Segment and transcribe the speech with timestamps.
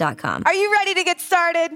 [0.00, 0.42] I.com.
[0.46, 1.72] Are you ready to get started?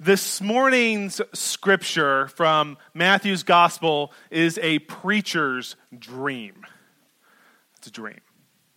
[0.00, 6.64] This morning's scripture from Matthew's gospel is a preacher's dream.
[7.78, 8.20] It's a dream.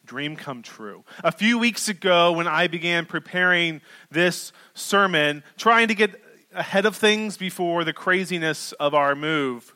[0.04, 1.04] Dream come true.
[1.24, 6.20] A few weeks ago, when I began preparing this sermon, trying to get
[6.54, 9.74] ahead of things before the craziness of our move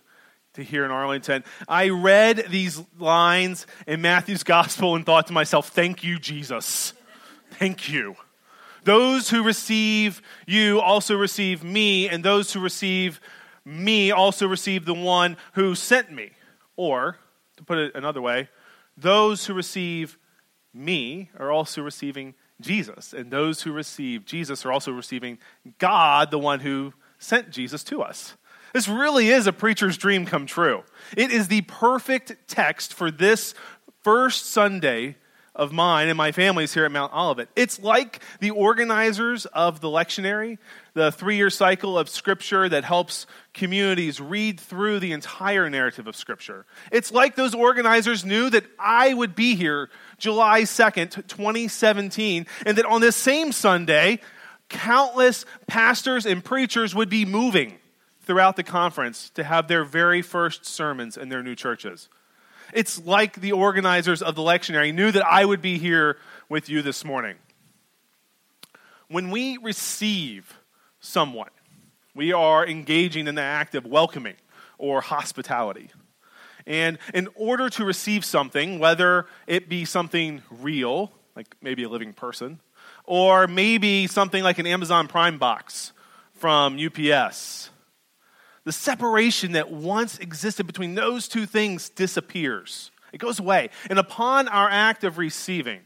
[0.55, 5.69] to here in Arlington, I read these lines in Matthew's gospel and thought to myself,
[5.69, 6.93] Thank you, Jesus.
[7.59, 8.15] Thank you.
[8.83, 13.21] Those who receive you also receive me, and those who receive
[13.63, 16.31] me also receive the one who sent me.
[16.75, 17.17] Or,
[17.55, 18.49] to put it another way,
[18.97, 20.17] those who receive
[20.73, 25.37] me are also receiving Jesus, and those who receive Jesus are also receiving
[25.79, 28.35] God, the one who sent Jesus to us.
[28.73, 30.83] This really is a preacher's dream come true.
[31.15, 33.55] It is the perfect text for this
[34.03, 35.15] first Sunday
[35.55, 37.47] of mine and my family's here at Mount Olivet.
[37.55, 40.57] It's like the organizers of the lectionary,
[40.93, 46.15] the three year cycle of Scripture that helps communities read through the entire narrative of
[46.15, 46.65] Scripture.
[46.91, 52.85] It's like those organizers knew that I would be here July 2nd, 2017, and that
[52.85, 54.19] on this same Sunday,
[54.69, 57.77] countless pastors and preachers would be moving
[58.21, 62.09] throughout the conference to have their very first sermons in their new churches.
[62.73, 66.17] It's like the organizers of the lectionary knew that I would be here
[66.49, 67.35] with you this morning.
[69.07, 70.57] When we receive
[70.99, 71.49] someone,
[72.15, 74.35] we are engaging in the act of welcoming
[74.77, 75.91] or hospitality.
[76.65, 82.13] And in order to receive something, whether it be something real, like maybe a living
[82.13, 82.59] person,
[83.03, 85.93] or maybe something like an Amazon Prime box
[86.33, 87.69] from UPS,
[88.65, 92.91] the separation that once existed between those two things disappears.
[93.13, 93.69] It goes away.
[93.89, 95.81] And upon our act of receiving,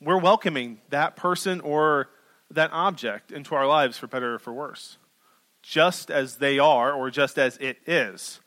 [0.00, 2.10] we're welcoming that person or
[2.50, 4.98] that object into our lives for better or for worse,
[5.62, 8.40] just as they are or just as it is.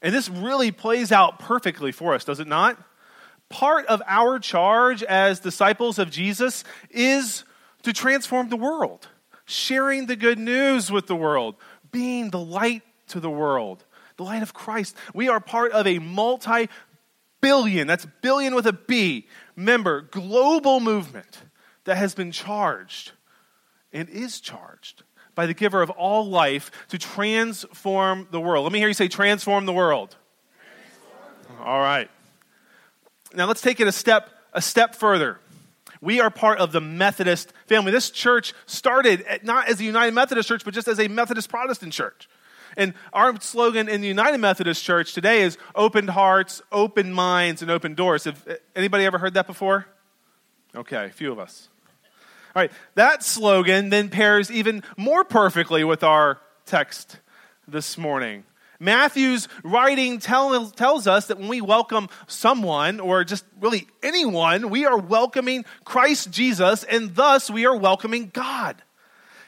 [0.00, 2.78] And this really plays out perfectly for us, does it not?
[3.48, 7.44] Part of our charge as disciples of Jesus is
[7.82, 9.08] to transform the world,
[9.44, 11.56] sharing the good news with the world,
[11.96, 13.82] being the light to the world,
[14.18, 14.94] the light of Christ.
[15.14, 16.68] We are part of a multi
[17.40, 19.26] billion, that's billion with a B,
[19.56, 21.38] member global movement
[21.84, 23.12] that has been charged
[23.94, 28.64] and is charged by the giver of all life to transform the world.
[28.64, 30.16] Let me hear you say, transform the world.
[31.46, 31.66] Transform.
[31.66, 32.10] All right.
[33.32, 35.40] Now let's take it a step, a step further.
[36.00, 37.92] We are part of the Methodist family.
[37.92, 41.92] This church started not as a United Methodist church, but just as a Methodist Protestant
[41.92, 42.28] church.
[42.76, 47.70] And our slogan in the United Methodist Church today is open hearts, open minds, and
[47.70, 48.24] open doors.
[48.24, 49.86] Have anybody ever heard that before?
[50.74, 51.70] Okay, a few of us.
[52.54, 57.18] All right, that slogan then pairs even more perfectly with our text
[57.66, 58.44] this morning.
[58.80, 64.84] Matthew's writing tell, tells us that when we welcome someone, or just really anyone, we
[64.86, 68.82] are welcoming Christ Jesus, and thus we are welcoming God.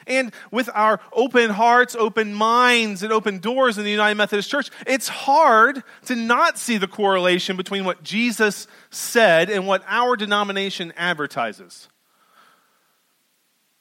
[0.07, 4.71] And with our open hearts, open minds, and open doors in the United Methodist Church,
[4.87, 10.91] it's hard to not see the correlation between what Jesus said and what our denomination
[10.97, 11.87] advertises.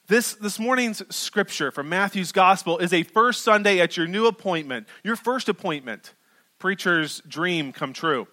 [0.09, 4.89] This, this morning's scripture from Matthew's gospel is a first Sunday at your new appointment,
[5.05, 6.15] your first appointment,
[6.59, 8.27] preacher's dream come true.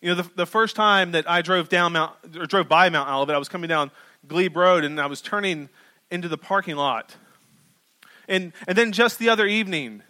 [0.00, 3.10] You know, the, the first time that I drove down Mount, or drove by Mount
[3.10, 3.90] Olivet, I was coming down
[4.28, 5.70] Glebe Road and I was turning
[6.08, 7.16] into the parking lot.
[8.28, 10.04] And, and then just the other evening,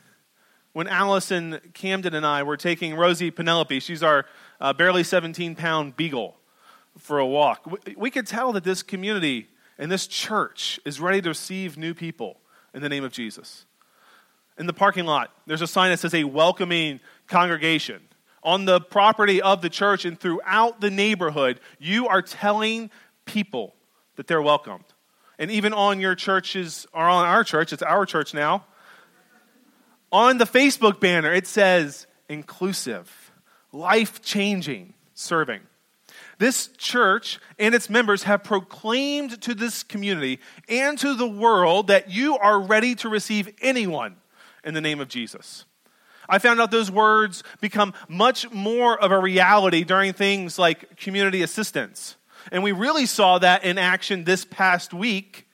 [0.75, 4.27] when Allison Camden and I were taking Rosie Penelope, she's our
[4.61, 6.37] uh, barely 17 pound beagle,
[6.99, 9.49] for a walk, we, we could tell that this community
[9.79, 12.41] And this church is ready to receive new people
[12.73, 13.67] in the name of Jesus.
[14.59, 18.01] In the parking lot, there's a sign that says a welcoming congregation.
[18.43, 22.91] On the property of the church and throughout the neighborhood, you are telling
[23.25, 23.75] people
[24.17, 24.85] that they're welcomed.
[25.39, 28.65] And even on your churches, or on our church, it's our church now,
[30.13, 33.33] on the Facebook banner, it says inclusive,
[33.73, 35.61] life changing serving.
[36.39, 42.11] This church and its members have proclaimed to this community and to the world that
[42.11, 44.17] you are ready to receive anyone
[44.65, 45.65] in the name of Jesus.
[46.29, 51.43] I found out those words become much more of a reality during things like community
[51.43, 52.17] assistance.
[52.51, 55.47] And we really saw that in action this past week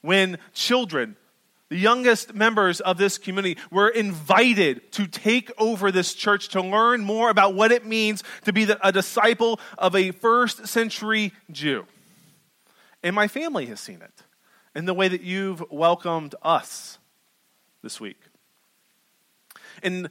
[0.00, 1.16] when children,
[1.74, 7.02] the youngest members of this community, were invited to take over this church to learn
[7.02, 11.84] more about what it means to be a disciple of a first century Jew.
[13.02, 14.22] And my family has seen it
[14.76, 16.98] in the way that you've welcomed us
[17.82, 18.20] this week.
[19.82, 20.10] And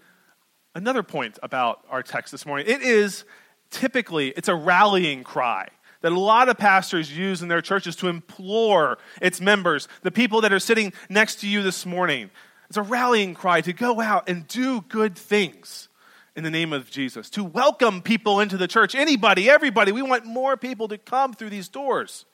[0.76, 3.24] another point about our text this morning, it is
[3.70, 5.70] typically it's a rallying cry
[6.04, 10.42] that a lot of pastors use in their churches to implore its members, the people
[10.42, 12.30] that are sitting next to you this morning.
[12.68, 15.88] It's a rallying cry to go out and do good things
[16.36, 18.96] in the name of Jesus, to welcome people into the church.
[18.96, 19.94] Anybody, everybody.
[19.94, 22.26] We want more people to come through these doors.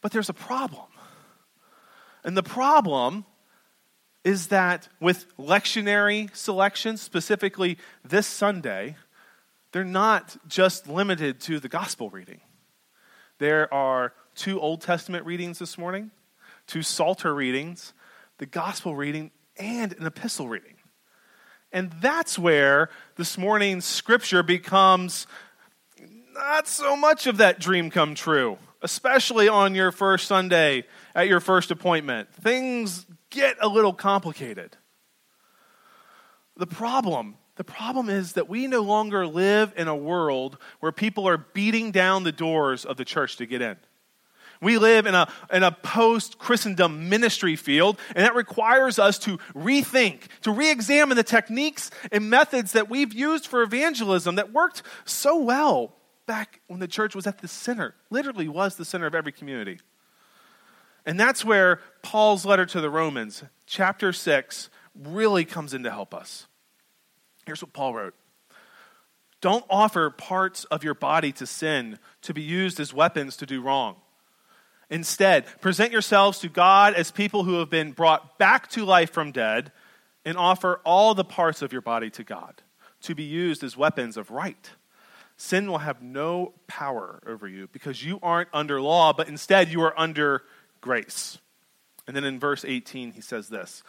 [0.00, 0.86] But there's a problem.
[2.24, 3.26] And the problem
[4.24, 8.96] is that with lectionary selections, specifically this Sunday,
[9.72, 12.40] they're not just limited to the gospel reading.
[13.38, 16.10] There are two Old Testament readings this morning,
[16.66, 17.92] two Psalter readings,
[18.38, 20.74] the gospel reading, and an epistle reading.
[21.72, 25.26] And that's where this morning's scripture becomes
[26.32, 31.40] not so much of that dream come true, especially on your first Sunday at your
[31.40, 32.32] first appointment.
[32.32, 34.76] Things get a little complicated.
[36.56, 41.28] The problem the problem is that we no longer live in a world where people
[41.28, 43.76] are beating down the doors of the church to get in.
[44.60, 49.38] We live in a, in a post Christendom ministry field, and that requires us to
[49.56, 54.84] rethink, to re examine the techniques and methods that we've used for evangelism that worked
[55.04, 55.96] so well
[56.26, 59.80] back when the church was at the center, literally was the center of every community.
[61.04, 66.14] And that's where Paul's letter to the Romans, chapter 6, really comes in to help
[66.14, 66.46] us.
[67.48, 68.14] Here's what Paul wrote
[69.40, 73.62] Don't offer parts of your body to sin to be used as weapons to do
[73.62, 73.96] wrong.
[74.90, 79.32] Instead, present yourselves to God as people who have been brought back to life from
[79.32, 79.72] dead,
[80.26, 82.60] and offer all the parts of your body to God
[83.00, 84.70] to be used as weapons of right.
[85.38, 89.80] Sin will have no power over you because you aren't under law, but instead you
[89.80, 90.42] are under
[90.82, 91.38] grace.
[92.06, 93.82] And then in verse 18, he says this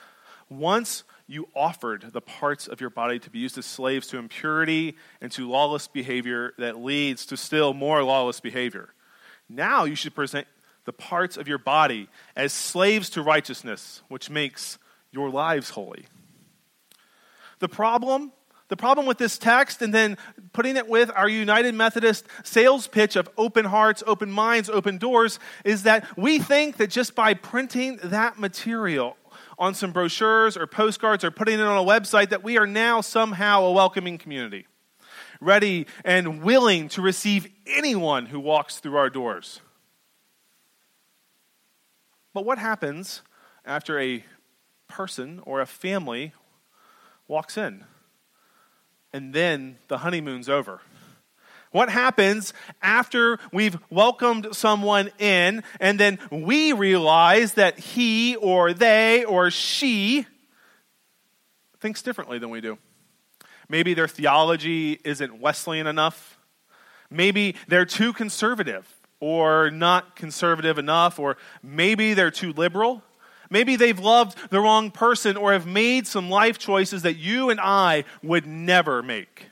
[0.50, 4.98] Once you offered the parts of your body to be used as slaves to impurity
[5.22, 8.90] and to lawless behavior that leads to still more lawless behavior.
[9.48, 10.48] Now you should present
[10.86, 14.80] the parts of your body as slaves to righteousness, which makes
[15.12, 16.08] your lives holy.
[17.60, 18.32] The problem,
[18.70, 20.18] the problem with this text and then
[20.52, 25.38] putting it with our United Methodist sales pitch of open hearts, open minds, open doors
[25.64, 29.16] is that we think that just by printing that material
[29.60, 33.02] on some brochures or postcards or putting it on a website that we are now
[33.02, 34.66] somehow a welcoming community,
[35.42, 39.60] ready and willing to receive anyone who walks through our doors.
[42.34, 43.22] But what happens
[43.66, 44.24] after a
[44.88, 46.34] person or a family
[47.28, 47.84] walks in
[49.12, 50.80] and then the honeymoon's over?
[51.72, 59.24] What happens after we've welcomed someone in and then we realize that he or they
[59.24, 60.26] or she
[61.80, 62.80] thinks differently than we do?
[63.68, 66.40] Maybe their theology isn't Wesleyan enough.
[67.12, 68.88] Maybe they're too conservative
[69.20, 73.04] or not conservative enough, or maybe they're too liberal.
[73.52, 77.60] Maybe they've loved the wrong person or have made some life choices that you and
[77.60, 79.49] I would never make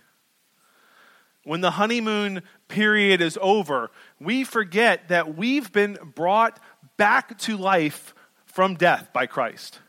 [1.47, 3.89] when the honeymoon period is over,
[4.19, 6.59] we forget that we've been brought
[6.97, 8.13] back to life
[8.45, 9.79] from death by Christ.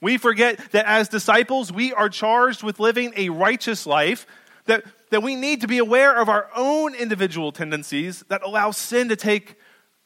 [0.00, 4.24] We forget that as disciples, we are charged with living a righteous life,
[4.66, 9.08] that, that we need to be aware of our own individual tendencies that allow sin
[9.08, 9.56] to take,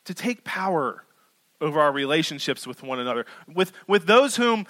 [0.06, 1.04] to take power
[1.60, 4.66] over our relationships with one another, with, with those whom,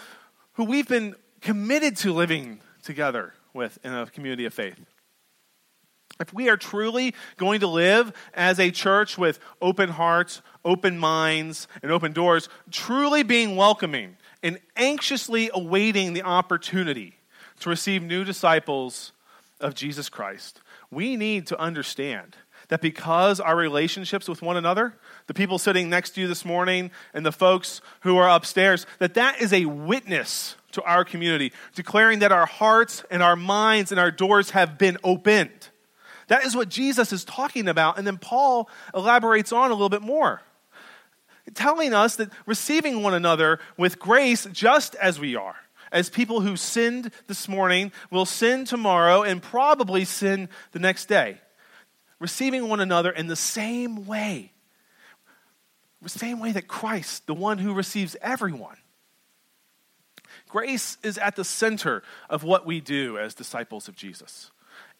[0.55, 4.81] who we've been committed to living together with in a community of faith.
[6.21, 11.67] If we are truly going to live as a church with open hearts, open minds,
[11.83, 17.17] and open doors, truly being welcoming and anxiously awaiting the opportunity
[17.61, 19.13] to receive new disciples
[19.61, 22.37] of Jesus Christ, we need to understand
[22.69, 24.95] that because our relationships with one another,
[25.27, 29.15] the people sitting next to you this morning and the folks who are upstairs, that
[29.15, 34.01] that is a witness to our community, declaring that our hearts and our minds and
[34.01, 35.69] our doors have been opened.
[36.29, 37.99] That is what Jesus is talking about.
[37.99, 40.43] And then Paul elaborates on a little bit more,
[41.55, 45.57] telling us that receiving one another with grace just as we are,
[45.93, 51.39] as people who sinned this morning will sin tomorrow and probably sin the next day.
[52.19, 54.53] Receiving one another in the same way,
[56.01, 58.77] the same way that Christ, the one who receives everyone.
[60.49, 64.51] Grace is at the center of what we do as disciples of Jesus.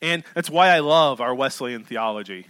[0.05, 2.47] And that's why I love our Wesleyan theology.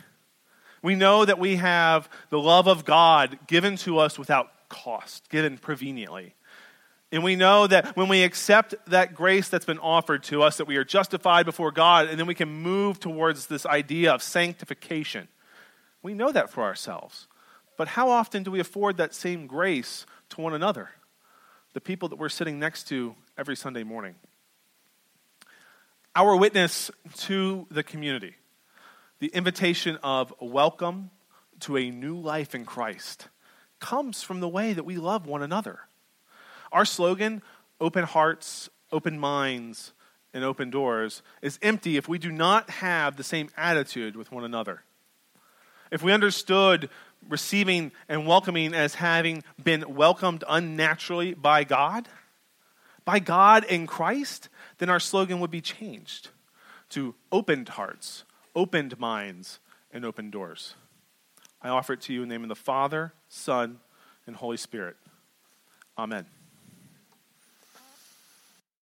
[0.83, 5.57] We know that we have the love of God given to us without cost, given
[5.57, 6.35] preveniently.
[7.13, 10.67] And we know that when we accept that grace that's been offered to us, that
[10.67, 15.29] we are justified before God, and then we can move towards this idea of sanctification.
[16.03, 17.29] We know that for ourselves.
[17.79, 20.91] But how often do we afford that same grace to one another?
[21.73, 24.17] The people that we're sitting next to every Sunday morning.
[26.17, 26.93] Our witness
[27.23, 28.37] to the community,
[29.19, 31.11] the invitation of welcome
[31.61, 33.27] to a new life in Christ,
[33.81, 35.81] comes from the way that we love one another.
[36.71, 37.43] Our slogan,
[37.81, 39.93] open hearts, open minds,
[40.33, 44.45] and open doors, is empty if we do not have the same attitude with one
[44.45, 44.85] another.
[45.91, 46.91] If we understood
[47.29, 52.09] receiving and welcoming as having been welcomed unnaturally by God,
[53.05, 56.31] by God in Christ, then our slogan would be changed
[56.91, 59.61] to opened hearts, opened minds,
[59.93, 60.75] and open doors.
[61.63, 63.79] I offer it to you in the name of the Father, Son,
[64.27, 64.97] and Holy Spirit.
[65.97, 66.27] Amen.